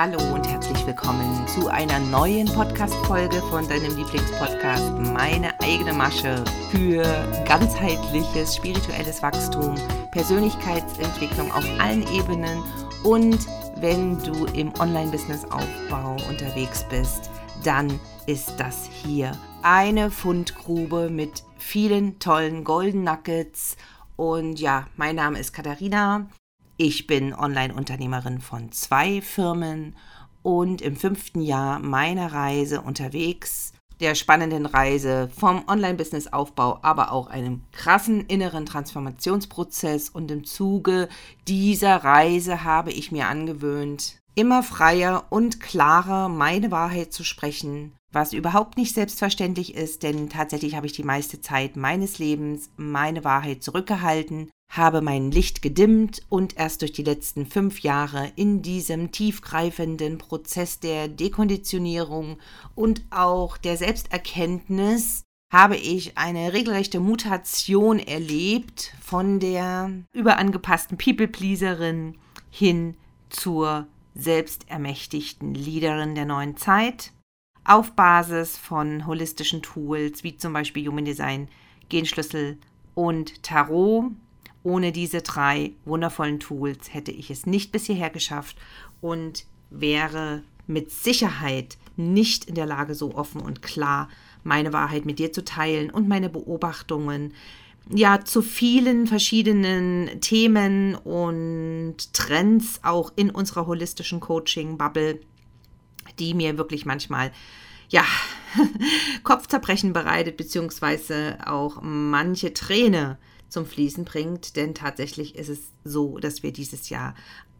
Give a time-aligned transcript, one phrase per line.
[0.00, 7.02] Hallo und herzlich willkommen zu einer neuen Podcast-Folge von deinem Lieblingspodcast Meine eigene Masche für
[7.44, 9.74] ganzheitliches spirituelles Wachstum,
[10.12, 12.62] Persönlichkeitsentwicklung auf allen Ebenen
[13.04, 17.28] und wenn du im Online-Business-Aufbau unterwegs bist,
[17.62, 19.32] dann ist das hier
[19.62, 23.76] eine Fundgrube mit vielen tollen Golden Nuggets.
[24.16, 26.26] Und ja, mein Name ist Katharina.
[26.82, 29.94] Ich bin Online-Unternehmerin von zwei Firmen
[30.40, 37.60] und im fünften Jahr meiner Reise unterwegs, der spannenden Reise vom Online-Business-Aufbau, aber auch einem
[37.72, 40.08] krassen inneren Transformationsprozess.
[40.08, 41.10] Und im Zuge
[41.46, 48.32] dieser Reise habe ich mir angewöhnt, immer freier und klarer meine Wahrheit zu sprechen, was
[48.32, 53.62] überhaupt nicht selbstverständlich ist, denn tatsächlich habe ich die meiste Zeit meines Lebens meine Wahrheit
[53.62, 60.18] zurückgehalten habe mein Licht gedimmt und erst durch die letzten fünf Jahre in diesem tiefgreifenden
[60.18, 62.38] Prozess der Dekonditionierung
[62.76, 72.16] und auch der Selbsterkenntnis habe ich eine regelrechte Mutation erlebt von der überangepassten People-Pleaserin
[72.48, 72.96] hin
[73.28, 77.12] zur selbstermächtigten Leaderin der neuen Zeit
[77.70, 81.46] auf Basis von holistischen Tools wie zum Beispiel Human Design,
[81.88, 82.58] Genschlüssel
[82.96, 84.10] und Tarot.
[84.64, 88.56] Ohne diese drei wundervollen Tools hätte ich es nicht bis hierher geschafft
[89.00, 94.08] und wäre mit Sicherheit nicht in der Lage, so offen und klar
[94.42, 97.34] meine Wahrheit mit dir zu teilen und meine Beobachtungen
[97.88, 105.20] ja zu vielen verschiedenen Themen und Trends auch in unserer holistischen Coaching Bubble,
[106.20, 107.32] die mir wirklich manchmal
[107.88, 108.04] ja
[109.24, 113.18] Kopfzerbrechen bereitet beziehungsweise auch manche Träne
[113.48, 114.56] zum Fließen bringt.
[114.56, 117.14] Denn tatsächlich ist es so, dass wir dieses Jahr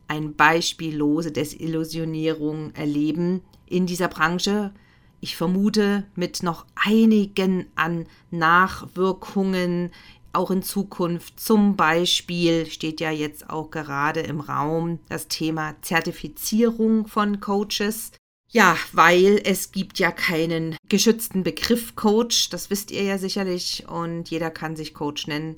[0.09, 4.73] ein beispiellose Desillusionierung erleben in dieser Branche.
[5.21, 9.91] Ich vermute mit noch einigen an Nachwirkungen
[10.33, 11.39] auch in Zukunft.
[11.39, 18.13] Zum Beispiel steht ja jetzt auch gerade im Raum das Thema Zertifizierung von Coaches.
[18.53, 24.29] Ja, weil es gibt ja keinen geschützten Begriff Coach, das wisst ihr ja sicherlich und
[24.29, 25.57] jeder kann sich Coach nennen.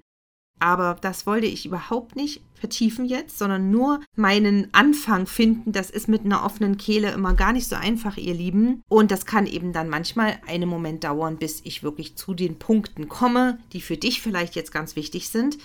[0.59, 5.73] Aber das wollte ich überhaupt nicht vertiefen jetzt, sondern nur meinen Anfang finden.
[5.73, 8.81] Das ist mit einer offenen Kehle immer gar nicht so einfach, ihr Lieben.
[8.89, 13.09] Und das kann eben dann manchmal einen Moment dauern, bis ich wirklich zu den Punkten
[13.09, 15.59] komme, die für dich vielleicht jetzt ganz wichtig sind.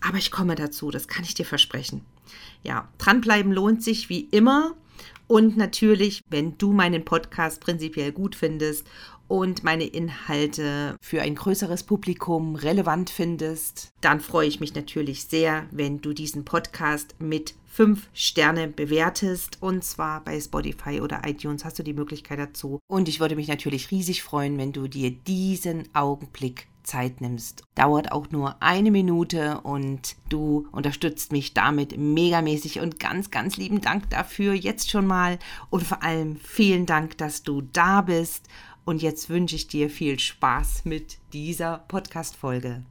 [0.00, 2.02] Aber ich komme dazu, das kann ich dir versprechen.
[2.62, 4.74] Ja, dranbleiben lohnt sich wie immer.
[5.28, 8.86] Und natürlich, wenn du meinen Podcast prinzipiell gut findest
[9.28, 15.66] und meine Inhalte für ein größeres Publikum relevant findest, dann freue ich mich natürlich sehr,
[15.70, 19.58] wenn du diesen Podcast mit fünf Sterne bewertest.
[19.60, 22.80] Und zwar bei Spotify oder iTunes hast du die Möglichkeit dazu.
[22.90, 27.62] Und ich würde mich natürlich riesig freuen, wenn du dir diesen Augenblick Zeit nimmst.
[27.74, 33.80] Dauert auch nur eine Minute und du unterstützt mich damit megamäßig und ganz, ganz lieben
[33.80, 35.38] Dank dafür jetzt schon mal
[35.70, 38.48] und vor allem vielen Dank, dass du da bist
[38.84, 42.84] und jetzt wünsche ich dir viel Spaß mit dieser Podcast-Folge.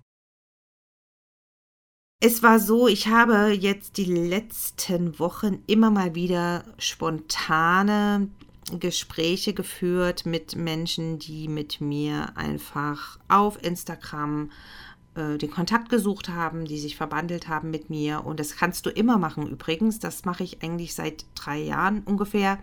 [2.20, 8.30] Es war so, ich habe jetzt die letzten Wochen immer mal wieder spontane
[8.80, 14.52] Gespräche geführt mit Menschen, die mit mir einfach auf Instagram
[15.16, 18.26] äh, den Kontakt gesucht haben, die sich verbandelt haben mit mir.
[18.26, 20.00] Und das kannst du immer machen übrigens.
[20.00, 22.60] Das mache ich eigentlich seit drei Jahren ungefähr,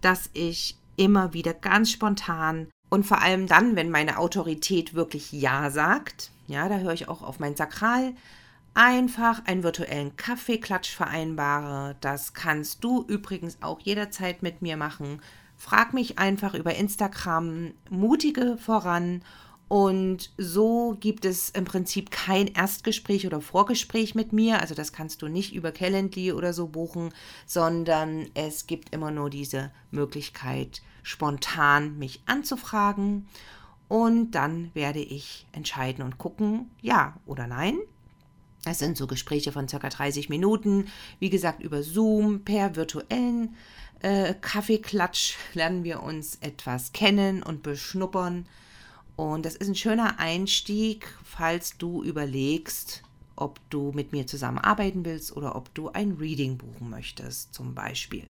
[0.00, 5.70] dass ich immer wieder ganz spontan und vor allem dann, wenn meine Autorität wirklich Ja
[5.70, 8.14] sagt, ja, da höre ich auch auf mein Sakral,
[8.74, 11.96] einfach einen virtuellen Kaffeeklatsch vereinbare.
[12.00, 15.20] Das kannst du übrigens auch jederzeit mit mir machen.
[15.56, 19.22] Frag mich einfach über Instagram, mutige voran.
[19.68, 24.60] Und so gibt es im Prinzip kein Erstgespräch oder Vorgespräch mit mir.
[24.60, 27.12] Also das kannst du nicht über Calendly oder so buchen,
[27.46, 33.28] sondern es gibt immer nur diese Möglichkeit, spontan mich anzufragen
[33.90, 37.78] und dann werde ich entscheiden und gucken, ja oder nein.
[38.64, 43.56] Es sind so Gespräche von circa 30 Minuten, wie gesagt über Zoom per virtuellen
[44.00, 48.46] äh, Kaffeeklatsch lernen wir uns etwas kennen und beschnuppern.
[49.16, 53.02] Und das ist ein schöner Einstieg, falls du überlegst,
[53.36, 58.26] ob du mit mir zusammenarbeiten willst oder ob du ein Reading buchen möchtest, zum Beispiel.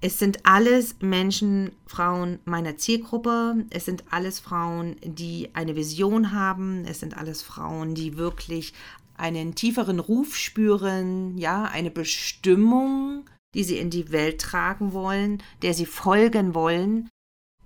[0.00, 3.66] Es sind alles Menschen, Frauen meiner Zielgruppe.
[3.70, 6.84] Es sind alles Frauen, die eine Vision haben.
[6.86, 8.74] Es sind alles Frauen, die wirklich
[9.16, 13.24] einen tieferen Ruf spüren, ja, eine Bestimmung
[13.54, 17.08] die sie in die Welt tragen wollen, der sie folgen wollen,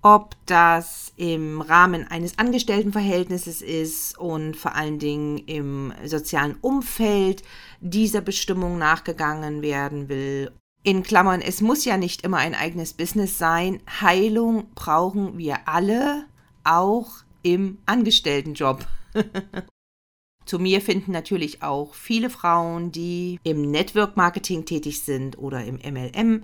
[0.01, 7.43] ob das im Rahmen eines Angestelltenverhältnisses ist und vor allen Dingen im sozialen Umfeld
[7.79, 10.51] dieser Bestimmung nachgegangen werden will.
[10.85, 13.79] In Klammern, es muss ja nicht immer ein eigenes Business sein.
[14.01, 16.25] Heilung brauchen wir alle,
[16.65, 17.09] auch
[17.41, 18.85] im Angestelltenjob.
[20.45, 25.75] Zu mir finden natürlich auch viele Frauen, die im Network Marketing tätig sind oder im
[25.75, 26.43] MLM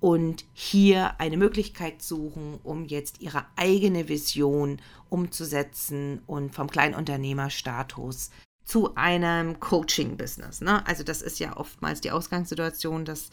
[0.00, 8.30] und hier eine Möglichkeit suchen, um jetzt ihre eigene Vision umzusetzen und vom Kleinunternehmerstatus
[8.64, 10.60] zu einem Coaching-Business.
[10.60, 10.86] Ne?
[10.86, 13.30] Also das ist ja oftmals die Ausgangssituation, dass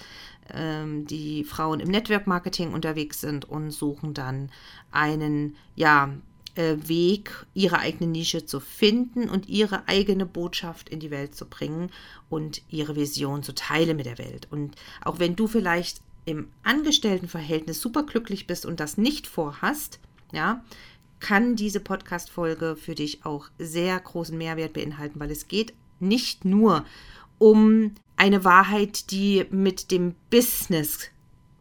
[0.53, 4.51] ähm, die Frauen im Network-Marketing unterwegs sind und suchen dann
[4.91, 6.09] einen, ja,
[6.55, 11.45] äh, Weg, ihre eigene Nische zu finden und ihre eigene Botschaft in die Welt zu
[11.45, 11.91] bringen
[12.29, 14.47] und ihre Vision zu teilen mit der Welt.
[14.51, 19.99] Und auch wenn du vielleicht im Angestelltenverhältnis superglücklich bist und das nicht vorhast,
[20.33, 20.63] ja,
[21.21, 26.83] kann diese Podcast-Folge für dich auch sehr großen Mehrwert beinhalten, weil es geht nicht nur
[27.37, 31.09] um eine Wahrheit, die mit dem Business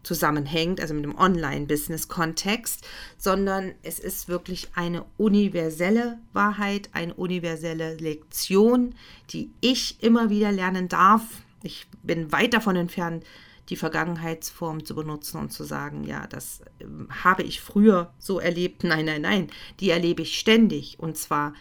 [0.03, 2.87] zusammenhängt, also mit dem Online-Business-Kontext,
[3.17, 8.95] sondern es ist wirklich eine universelle Wahrheit, eine universelle Lektion,
[9.31, 11.23] die ich immer wieder lernen darf.
[11.63, 13.25] Ich bin weit davon entfernt,
[13.71, 18.85] die Vergangenheitsform zu benutzen und zu sagen, ja, das ähm, habe ich früher so erlebt.
[18.85, 21.55] Nein, nein, nein, die erlebe ich ständig und zwar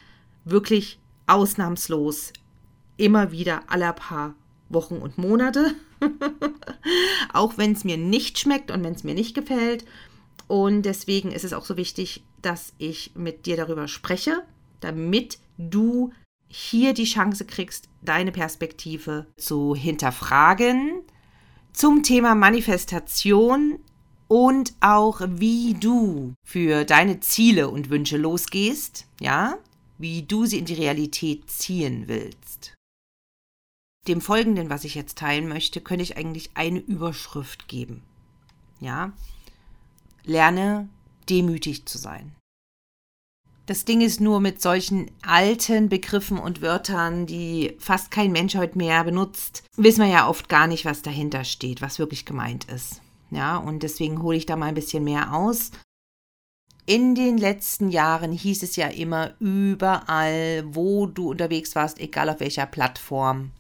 [0.43, 2.33] wirklich ausnahmslos
[2.97, 4.35] immer wieder aller paar
[4.69, 5.73] Wochen und Monate.
[7.33, 9.85] auch wenn es mir nicht schmeckt und wenn es mir nicht gefällt.
[10.47, 14.43] Und deswegen ist es auch so wichtig, dass ich mit dir darüber spreche,
[14.79, 16.11] damit du
[16.47, 21.03] hier die Chance kriegst, deine Perspektive zu hinterfragen
[21.79, 23.79] zum Thema Manifestation
[24.27, 29.57] und auch wie du für deine Ziele und Wünsche losgehst, ja,
[29.97, 32.73] wie du sie in die Realität ziehen willst
[34.09, 38.03] dem Folgenden, was ich jetzt teilen möchte, könnte ich eigentlich eine Überschrift geben.
[38.79, 39.13] Ja,
[40.23, 40.89] lerne
[41.29, 42.35] demütig zu sein.
[43.69, 48.75] Das Ding ist nur mit solchen alten Begriffen und Wörtern, die fast kein Mensch heute
[48.79, 52.99] mehr benutzt, wissen wir ja oft gar nicht, was dahinter steht, was wirklich gemeint ist.
[53.29, 55.69] Ja, und deswegen hole ich da mal ein bisschen mehr aus.
[56.87, 62.39] In den letzten Jahren hieß es ja immer überall, wo du unterwegs warst, egal auf
[62.39, 63.51] welcher Plattform,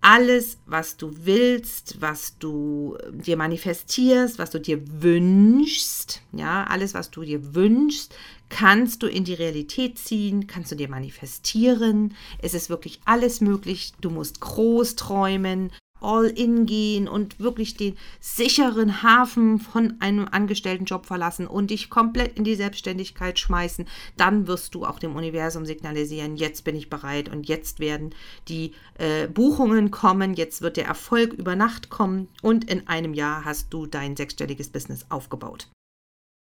[0.00, 6.94] alles, was du willst, was du äh, dir manifestierst, was du dir wünschst, ja, alles,
[6.94, 8.14] was du dir wünschst,
[8.48, 12.14] kannst du in die Realität ziehen, kannst du dir manifestieren.
[12.42, 13.92] Es ist wirklich alles möglich.
[14.00, 15.70] Du musst groß träumen,
[16.00, 22.44] All-in gehen und wirklich den sicheren Hafen von einem Angestelltenjob verlassen und dich komplett in
[22.44, 23.86] die Selbstständigkeit schmeißen,
[24.16, 28.14] dann wirst du auch dem Universum signalisieren, jetzt bin ich bereit und jetzt werden
[28.48, 33.44] die äh, Buchungen kommen, jetzt wird der Erfolg über Nacht kommen und in einem Jahr
[33.44, 35.68] hast du dein sechsstelliges Business aufgebaut.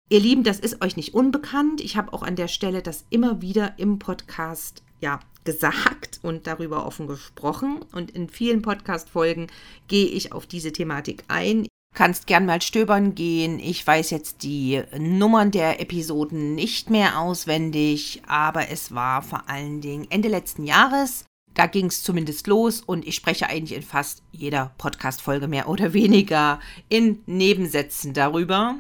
[0.10, 1.82] Ihr Lieben, das ist euch nicht unbekannt.
[1.82, 6.88] Ich habe auch an der Stelle das immer wieder im Podcast ja, gesagt und darüber
[6.88, 7.86] offen gesprochen.
[7.92, 9.48] Und in vielen Podcast-Folgen
[9.88, 11.68] gehe ich auf diese Thematik ein.
[11.94, 13.60] Kannst gern mal stöbern gehen.
[13.60, 19.80] Ich weiß jetzt die Nummern der Episoden nicht mehr auswendig, aber es war vor allen
[19.80, 21.26] Dingen Ende letzten Jahres.
[21.54, 25.94] Da ging es zumindest los und ich spreche eigentlich in fast jeder Podcast-Folge mehr oder
[25.94, 26.60] weniger
[26.90, 28.76] in Nebensätzen darüber.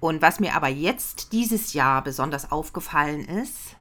[0.00, 3.76] Und was mir aber jetzt dieses Jahr besonders aufgefallen ist,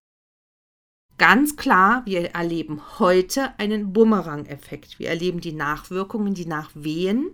[1.18, 5.00] Ganz klar, wir erleben heute einen Bumerang-Effekt.
[5.00, 7.34] Wir erleben die Nachwirkungen, die Nachwehen.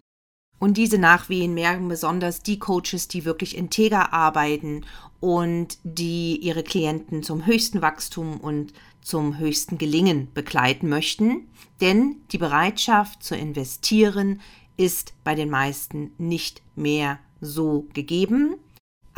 [0.60, 4.86] Und diese Nachwehen merken besonders die Coaches, die wirklich integer arbeiten
[5.20, 8.72] und die ihre Klienten zum höchsten Wachstum und
[9.02, 11.48] zum höchsten Gelingen begleiten möchten.
[11.82, 14.42] Denn die Bereitschaft zu investieren
[14.78, 18.58] ist bei den meisten nicht mehr so gegeben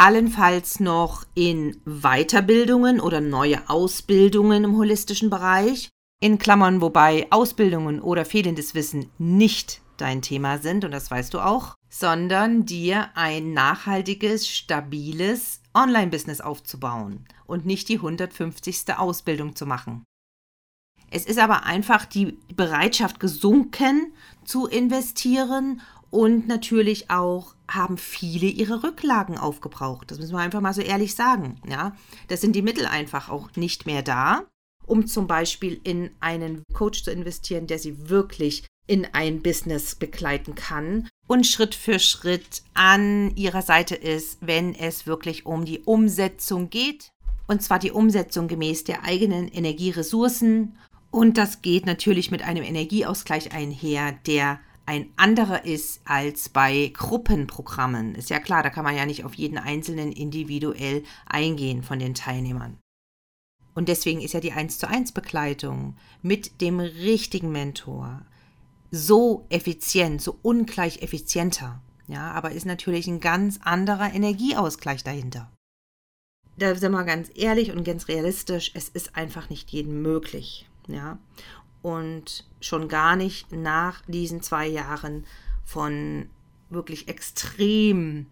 [0.04, 5.88] allenfalls noch in Weiterbildungen oder neue Ausbildungen im holistischen Bereich,
[6.20, 11.40] in Klammern, wobei Ausbildungen oder fehlendes Wissen nicht dein Thema sind, und das weißt du
[11.40, 18.98] auch, sondern dir ein nachhaltiges, stabiles Online-Business aufzubauen und nicht die 150.
[18.98, 20.04] Ausbildung zu machen.
[21.12, 24.12] Es ist aber einfach die Bereitschaft gesunken
[24.44, 25.80] zu investieren
[26.14, 30.12] und natürlich auch haben viele ihre Rücklagen aufgebraucht.
[30.12, 31.60] Das müssen wir einfach mal so ehrlich sagen.
[31.68, 31.96] Ja,
[32.28, 34.44] das sind die Mittel einfach auch nicht mehr da,
[34.86, 40.54] um zum Beispiel in einen Coach zu investieren, der sie wirklich in ein Business begleiten
[40.54, 46.70] kann und Schritt für Schritt an ihrer Seite ist, wenn es wirklich um die Umsetzung
[46.70, 47.10] geht.
[47.48, 50.78] Und zwar die Umsetzung gemäß der eigenen Energieressourcen.
[51.10, 58.16] Und das geht natürlich mit einem Energieausgleich einher, der ein anderer ist als bei Gruppenprogrammen.
[58.16, 62.14] Ist ja klar, da kann man ja nicht auf jeden Einzelnen individuell eingehen von den
[62.14, 62.78] Teilnehmern.
[63.76, 68.22] Und deswegen ist ja die 1 zu 1 Begleitung mit dem richtigen Mentor
[68.92, 71.82] so effizient, so ungleich effizienter.
[72.08, 75.50] Ja, aber ist natürlich ein ganz anderer Energieausgleich dahinter.
[76.58, 80.70] Da sind wir ganz ehrlich und ganz realistisch, es ist einfach nicht jedem möglich.
[80.88, 81.18] Ja,
[81.84, 85.26] und schon gar nicht nach diesen zwei Jahren
[85.64, 86.30] von
[86.70, 88.26] wirklich extrem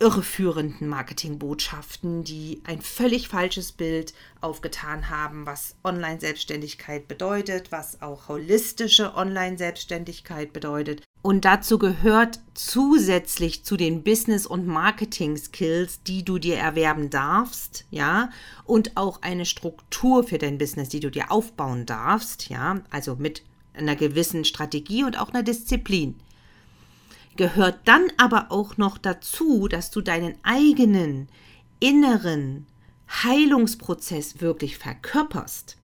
[0.00, 9.14] irreführenden Marketingbotschaften, die ein völlig falsches Bild aufgetan haben, was Online-Selbstständigkeit bedeutet, was auch holistische
[9.14, 11.02] Online-Selbstständigkeit bedeutet.
[11.22, 18.30] Und dazu gehört zusätzlich zu den Business- und Marketing-Skills, die du dir erwerben darfst, ja,
[18.64, 23.42] und auch eine Struktur für dein Business, die du dir aufbauen darfst, ja, also mit
[23.74, 26.16] einer gewissen Strategie und auch einer Disziplin
[27.40, 31.30] gehört dann aber auch noch dazu, dass du deinen eigenen
[31.78, 32.66] inneren
[33.08, 35.78] Heilungsprozess wirklich verkörperst.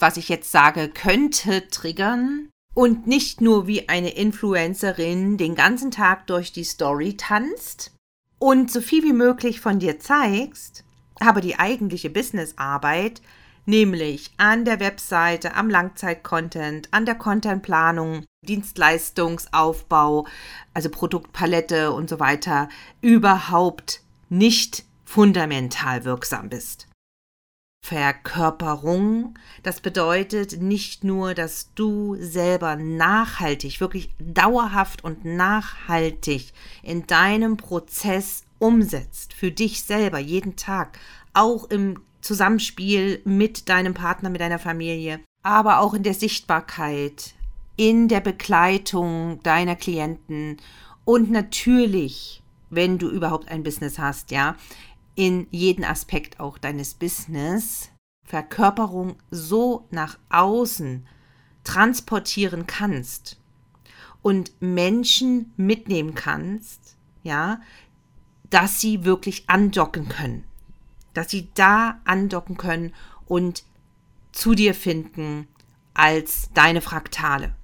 [0.00, 6.28] Was ich jetzt sage, könnte triggern und nicht nur wie eine Influencerin den ganzen Tag
[6.28, 7.94] durch die Story tanzt
[8.38, 10.82] und so viel wie möglich von dir zeigst,
[11.16, 13.20] aber die eigentliche Businessarbeit
[13.66, 20.26] nämlich an der Webseite, am Langzeit-Content, an der Contentplanung, Dienstleistungsaufbau,
[20.72, 22.68] also Produktpalette und so weiter,
[23.00, 26.88] überhaupt nicht fundamental wirksam bist.
[27.84, 37.56] Verkörperung, das bedeutet nicht nur, dass du selber nachhaltig, wirklich dauerhaft und nachhaltig in deinem
[37.56, 40.98] Prozess umsetzt, für dich selber jeden Tag,
[41.32, 47.34] auch im Zusammenspiel mit deinem Partner, mit deiner Familie, aber auch in der Sichtbarkeit,
[47.76, 50.56] in der Begleitung deiner Klienten
[51.04, 54.56] und natürlich, wenn du überhaupt ein Business hast, ja,
[55.14, 57.90] in jeden Aspekt auch deines Business
[58.24, 61.06] Verkörperung so nach außen
[61.62, 63.40] transportieren kannst
[64.20, 67.60] und Menschen mitnehmen kannst, ja,
[68.50, 70.45] dass sie wirklich andocken können
[71.16, 72.92] dass sie da andocken können
[73.26, 73.64] und
[74.32, 75.48] zu dir finden
[75.94, 77.54] als deine Fraktale.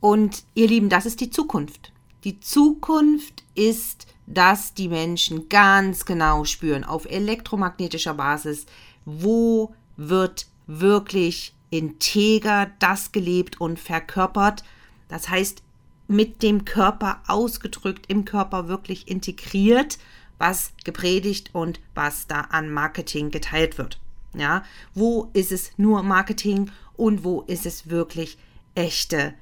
[0.00, 1.92] Und ihr Lieben, das ist die Zukunft.
[2.24, 8.66] Die Zukunft ist, dass die Menschen ganz genau spüren, auf elektromagnetischer Basis,
[9.04, 14.64] wo wird wirklich integer das gelebt und verkörpert.
[15.08, 15.62] Das heißt,
[16.08, 19.98] mit dem Körper ausgedrückt, im Körper wirklich integriert
[20.38, 24.00] was gepredigt und was da an Marketing geteilt wird.
[24.34, 24.62] Ja,
[24.94, 28.38] wo ist es nur Marketing und wo ist es wirklich
[28.74, 29.34] echte,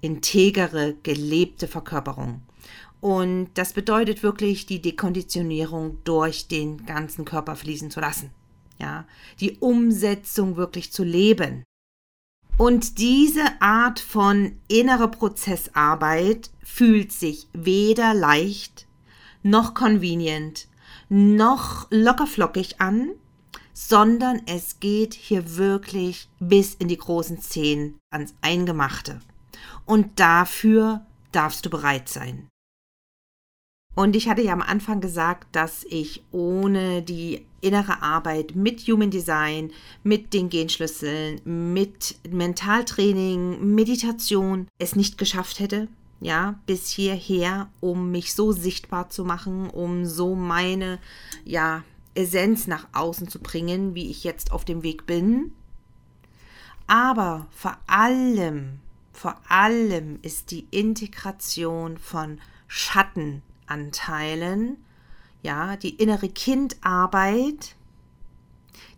[0.00, 2.42] integere, gelebte Verkörperung?
[3.00, 8.30] Und das bedeutet wirklich, die Dekonditionierung durch den ganzen Körper fließen zu lassen.
[8.78, 9.06] Ja,
[9.40, 11.62] die Umsetzung wirklich zu leben.
[12.58, 18.85] Und diese Art von innerer Prozessarbeit fühlt sich weder leicht
[19.46, 20.68] noch convenient,
[21.08, 23.10] noch lockerflockig an,
[23.72, 29.20] sondern es geht hier wirklich bis in die großen Szenen ans Eingemachte.
[29.84, 32.48] Und dafür darfst du bereit sein.
[33.94, 39.10] Und ich hatte ja am Anfang gesagt, dass ich ohne die innere Arbeit mit Human
[39.10, 39.70] Design,
[40.02, 45.88] mit den Genschlüsseln, mit Mentaltraining, Meditation es nicht geschafft hätte,
[46.20, 50.98] ja, bis hierher, um mich so sichtbar zu machen, um so meine,
[51.44, 55.52] ja, Essenz nach außen zu bringen, wie ich jetzt auf dem Weg bin.
[56.86, 58.80] Aber vor allem,
[59.12, 64.78] vor allem ist die Integration von Schattenanteilen,
[65.42, 67.74] ja, die innere Kindarbeit,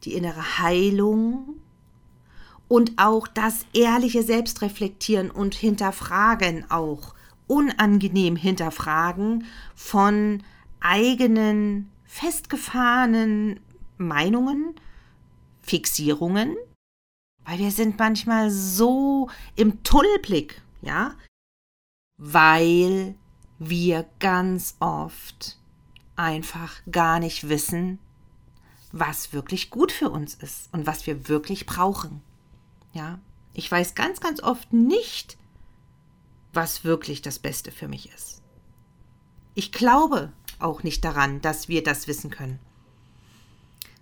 [0.05, 1.57] die innere Heilung,
[2.69, 7.15] und auch das ehrliche Selbstreflektieren und Hinterfragen auch,
[7.47, 10.43] unangenehm hinterfragen von
[10.81, 13.59] eigenen festgefahrenen
[13.97, 14.75] Meinungen,
[15.63, 16.57] Fixierungen,
[17.45, 21.15] weil wir sind manchmal so im Tunnelblick, ja,
[22.19, 23.15] weil
[23.59, 25.59] wir ganz oft
[26.17, 27.99] einfach gar nicht wissen,
[28.93, 32.23] was wirklich gut für uns ist und was wir wirklich brauchen.
[32.93, 33.19] Ja,
[33.55, 35.37] ich weiß ganz, ganz oft nicht,
[36.53, 38.43] was wirklich das Beste für mich ist.
[39.55, 42.59] Ich glaube auch nicht daran, dass wir das wissen können,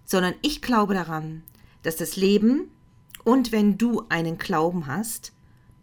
[0.05, 1.43] sondern ich glaube daran,
[1.83, 2.71] dass das Leben
[3.25, 5.33] und wenn du einen Glauben hast,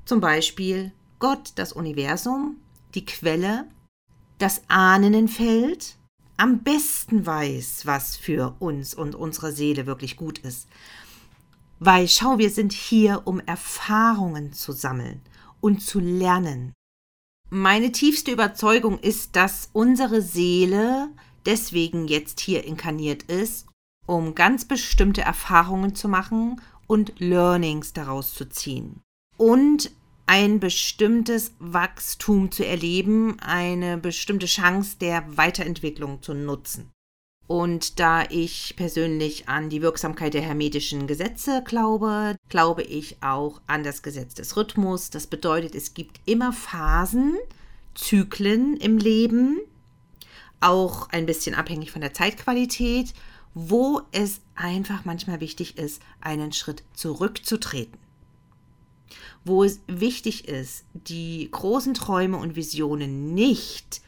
[0.05, 2.57] zum Beispiel Gott, das Universum,
[2.95, 3.67] die Quelle,
[4.37, 5.97] das Ahnenfeld,
[6.37, 10.67] am besten weiß, was für uns und unsere Seele wirklich gut ist.
[11.85, 15.21] Weil schau, wir sind hier, um Erfahrungen zu sammeln
[15.59, 16.71] und zu lernen.
[17.49, 21.09] Meine tiefste Überzeugung ist, dass unsere Seele
[21.45, 23.67] deswegen jetzt hier inkarniert ist,
[24.07, 29.01] um ganz bestimmte Erfahrungen zu machen und Learnings daraus zu ziehen.
[29.35, 29.91] Und
[30.25, 36.93] ein bestimmtes Wachstum zu erleben, eine bestimmte Chance der Weiterentwicklung zu nutzen.
[37.45, 43.83] Und da ich persönlich an die Wirksamkeit der hermetischen Gesetze glaube, glaube ich auch an
[43.83, 45.09] das Gesetz des Rhythmus.
[45.09, 47.35] Das bedeutet, es gibt immer Phasen,
[47.95, 49.59] Zyklen im Leben,
[50.61, 53.13] auch ein bisschen abhängig von der Zeitqualität,
[53.53, 58.03] wo es einfach manchmal wichtig ist, einen Schritt zurückzutreten
[59.45, 64.01] wo es wichtig ist, die großen Träume und Visionen nicht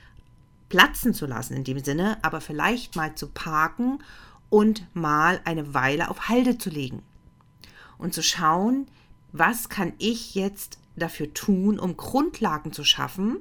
[0.70, 4.00] platzen zu lassen in dem Sinne, aber vielleicht mal zu parken
[4.50, 7.02] und mal eine Weile auf Halde zu legen
[7.98, 8.88] und zu schauen,
[9.32, 13.38] was kann ich jetzt dafür tun, um Grundlagen zu schaffen,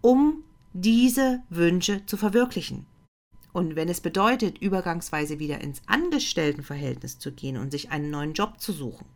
[0.00, 2.86] um diese Wünsche zu verwirklichen.
[3.52, 8.60] Und wenn es bedeutet, übergangsweise wieder ins Angestelltenverhältnis zu gehen und sich einen neuen Job
[8.60, 9.06] zu suchen,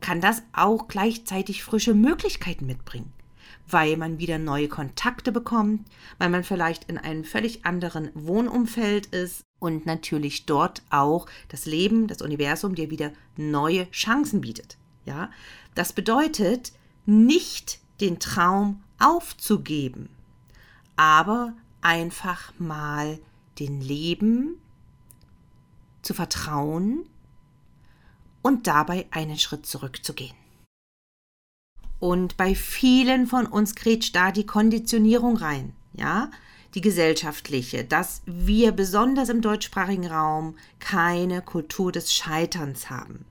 [0.00, 3.12] kann das auch gleichzeitig frische Möglichkeiten mitbringen,
[3.68, 5.86] weil man wieder neue Kontakte bekommt,
[6.18, 12.06] weil man vielleicht in einem völlig anderen Wohnumfeld ist und natürlich dort auch das Leben,
[12.06, 14.76] das Universum dir wieder neue Chancen bietet.
[15.04, 15.30] Ja,
[15.74, 16.72] das bedeutet
[17.06, 20.08] nicht den Traum aufzugeben,
[20.96, 23.18] aber einfach mal
[23.58, 24.56] den Leben
[26.02, 27.04] zu vertrauen
[28.42, 30.36] und dabei einen Schritt zurückzugehen.
[32.02, 36.32] Und bei vielen von uns grätscht da die Konditionierung rein, ja,
[36.74, 43.24] die gesellschaftliche, dass wir besonders im deutschsprachigen Raum keine Kultur des Scheiterns haben,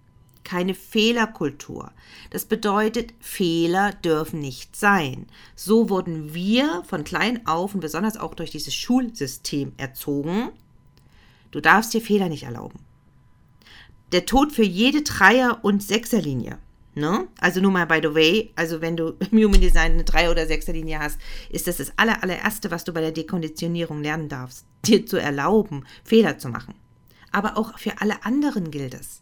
[0.45, 1.91] keine Fehlerkultur.
[2.29, 5.27] Das bedeutet, Fehler dürfen nicht sein.
[5.57, 10.47] So wurden wir von klein auf und besonders auch durch dieses Schulsystem erzogen.
[11.51, 12.79] Du darfst dir Fehler nicht erlauben
[14.11, 16.57] der Tod für jede Dreier- und Sechserlinie.
[16.93, 17.27] Ne?
[17.39, 20.45] Also nur mal by the way, also wenn du im Human Design eine Dreier- oder
[20.45, 25.05] Sechserlinie hast, ist das das aller, allererste, was du bei der Dekonditionierung lernen darfst, dir
[25.05, 26.75] zu erlauben, Fehler zu machen.
[27.31, 29.21] Aber auch für alle anderen gilt es.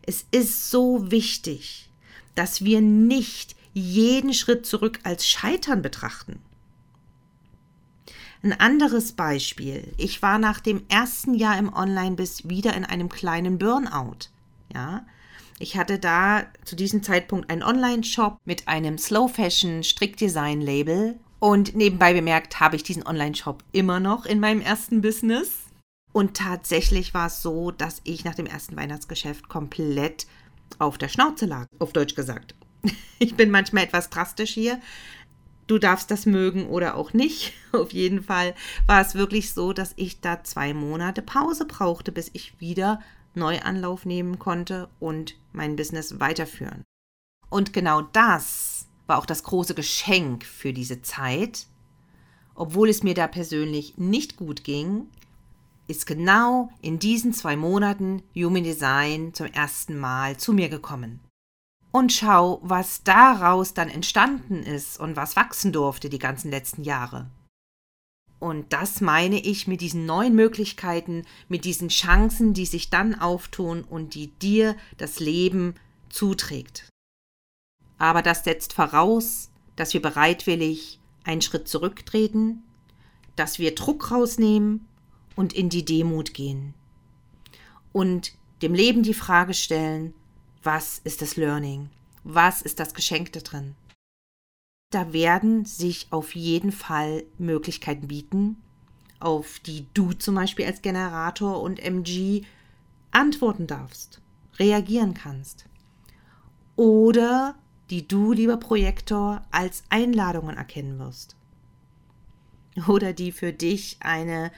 [0.00, 1.90] Es ist so wichtig,
[2.34, 6.40] dass wir nicht jeden Schritt zurück als Scheitern betrachten.
[8.42, 9.92] Ein anderes Beispiel.
[9.98, 14.30] Ich war nach dem ersten Jahr im Online-Biss wieder in einem kleinen Burnout.
[14.74, 15.06] Ja.
[15.62, 21.20] Ich hatte da zu diesem Zeitpunkt einen Online-Shop mit einem Slow Fashion Strickdesign-Label.
[21.38, 25.66] Und nebenbei bemerkt habe ich diesen Online-Shop immer noch in meinem ersten Business.
[26.10, 30.26] Und tatsächlich war es so, dass ich nach dem ersten Weihnachtsgeschäft komplett
[30.80, 32.56] auf der Schnauze lag, auf Deutsch gesagt.
[33.20, 34.80] Ich bin manchmal etwas drastisch hier,
[35.68, 37.52] du darfst das mögen oder auch nicht.
[37.72, 38.56] Auf jeden Fall
[38.88, 42.98] war es wirklich so, dass ich da zwei Monate Pause brauchte, bis ich wieder
[43.34, 46.82] Neuanlauf nehmen konnte und mein Business weiterführen.
[47.48, 51.66] Und genau das war auch das große Geschenk für diese Zeit.
[52.54, 55.06] Obwohl es mir da persönlich nicht gut ging,
[55.88, 61.20] ist genau in diesen zwei Monaten Human Design zum ersten Mal zu mir gekommen
[61.92, 67.30] und schau, was daraus dann entstanden ist und was wachsen durfte die ganzen letzten Jahre.
[68.42, 73.84] Und das meine ich mit diesen neuen Möglichkeiten, mit diesen Chancen, die sich dann auftun
[73.84, 75.76] und die dir das Leben
[76.08, 76.88] zuträgt.
[77.98, 82.64] Aber das setzt voraus, dass wir bereitwillig einen Schritt zurücktreten,
[83.36, 84.88] dass wir Druck rausnehmen
[85.36, 86.74] und in die Demut gehen.
[87.92, 90.14] Und dem Leben die Frage stellen,
[90.64, 91.90] was ist das Learning?
[92.24, 93.76] Was ist das Geschenk da drin?
[94.92, 98.58] Da werden sich auf jeden Fall Möglichkeiten bieten,
[99.20, 102.42] auf die du zum Beispiel als Generator und MG
[103.10, 104.20] antworten darfst,
[104.58, 105.64] reagieren kannst.
[106.76, 107.54] Oder
[107.88, 111.36] die du, lieber Projektor, als Einladungen erkennen wirst.
[112.86, 114.52] Oder die für dich eine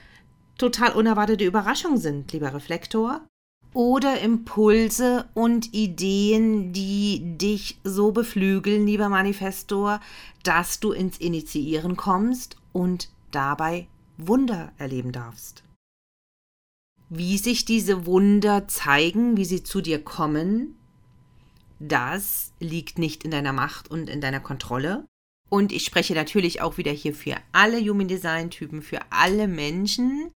[0.57, 3.25] total unerwartete Überraschung sind, lieber Reflektor,
[3.75, 9.99] oder Impulse und Ideen, die dich so beflügeln, lieber Manifestor,
[10.43, 15.63] dass du ins Initiieren kommst und dabei Wunder erleben darfst.
[17.09, 20.75] Wie sich diese Wunder zeigen, wie sie zu dir kommen,
[21.79, 25.05] das liegt nicht in deiner Macht und in deiner Kontrolle.
[25.49, 30.31] Und ich spreche natürlich auch wieder hier für alle Human Design Typen, für alle Menschen,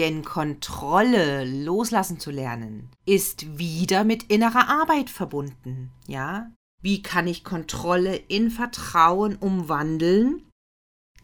[0.00, 6.50] denn Kontrolle loslassen zu lernen ist wieder mit innerer Arbeit verbunden, ja?
[6.80, 10.48] Wie kann ich Kontrolle in Vertrauen umwandeln?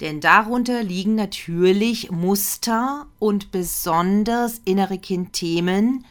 [0.02, 6.04] Denn darunter liegen natürlich Muster und besonders innere Kindthemen,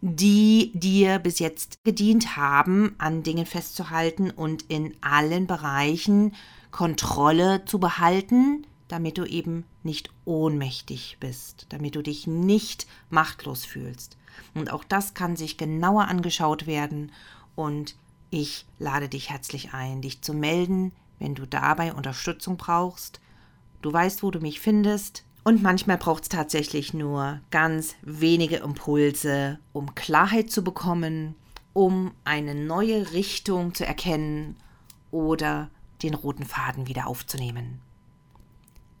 [0.00, 6.34] die dir bis jetzt gedient haben, an Dingen festzuhalten und in allen Bereichen
[6.72, 14.16] Kontrolle zu behalten, damit du eben nicht ohnmächtig bist, damit du dich nicht machtlos fühlst.
[14.54, 17.12] Und auch das kann sich genauer angeschaut werden
[17.54, 17.96] und
[18.30, 23.20] ich lade dich herzlich ein, dich zu melden, wenn du dabei Unterstützung brauchst.
[23.82, 25.24] Du weißt, wo du mich findest.
[25.44, 31.36] Und manchmal braucht es tatsächlich nur ganz wenige Impulse, um Klarheit zu bekommen,
[31.72, 34.56] um eine neue Richtung zu erkennen
[35.10, 35.70] oder
[36.02, 37.80] den roten Faden wieder aufzunehmen.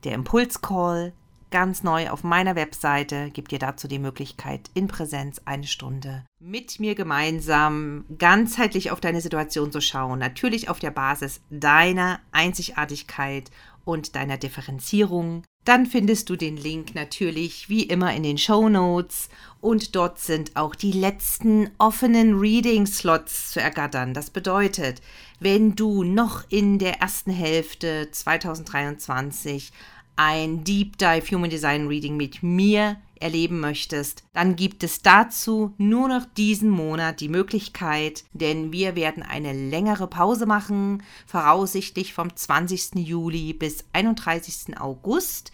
[0.04, 1.12] Der Impulscall,
[1.50, 6.78] ganz neu auf meiner Webseite, gibt dir dazu die Möglichkeit, in Präsenz eine Stunde mit
[6.78, 10.18] mir gemeinsam ganzheitlich auf deine Situation zu schauen.
[10.18, 13.50] Natürlich auf der Basis deiner Einzigartigkeit
[13.84, 15.42] und deiner Differenzierung.
[15.68, 19.28] Dann findest du den Link natürlich wie immer in den Show Notes
[19.60, 24.14] und dort sind auch die letzten offenen Reading Slots zu ergattern.
[24.14, 25.02] Das bedeutet,
[25.40, 29.70] wenn du noch in der ersten Hälfte 2023
[30.16, 36.08] ein Deep Dive Human Design Reading mit mir erleben möchtest, dann gibt es dazu nur
[36.08, 42.94] noch diesen Monat die Möglichkeit, denn wir werden eine längere Pause machen, voraussichtlich vom 20.
[43.06, 44.80] Juli bis 31.
[44.80, 45.52] August.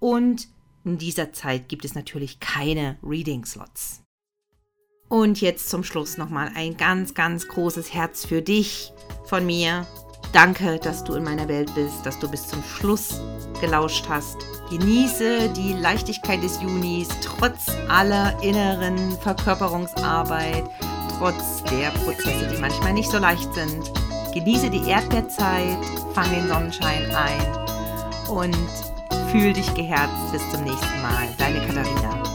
[0.00, 0.48] Und
[0.84, 4.02] in dieser Zeit gibt es natürlich keine Reading-Slots.
[5.08, 8.92] Und jetzt zum Schluss nochmal ein ganz, ganz großes Herz für dich
[9.24, 9.86] von mir.
[10.32, 13.20] Danke, dass du in meiner Welt bist, dass du bis zum Schluss
[13.60, 14.36] gelauscht hast.
[14.70, 20.64] Genieße die Leichtigkeit des Junis, trotz aller inneren Verkörperungsarbeit,
[21.16, 23.90] trotz der Prozesse, die manchmal nicht so leicht sind.
[24.34, 25.78] Genieße die Erdbeerzeit,
[26.12, 28.56] fang den Sonnenschein ein und
[29.30, 30.32] fühl dich geherzt.
[30.32, 31.28] Bis zum nächsten Mal.
[31.38, 32.27] Deine Katharina.